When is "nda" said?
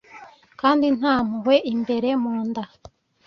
2.47-2.63